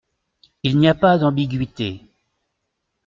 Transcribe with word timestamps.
Il 0.63 0.79
n’y 0.79 0.87
a 0.87 0.95
pas 0.95 1.19
d’ambiguïtés. 1.19 2.01